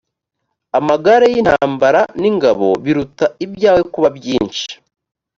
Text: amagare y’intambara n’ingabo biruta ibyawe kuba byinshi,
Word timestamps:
amagare 0.79 1.25
y’intambara 1.33 2.01
n’ingabo 2.21 2.67
biruta 2.83 3.25
ibyawe 3.45 3.81
kuba 3.93 4.07
byinshi, 4.17 4.65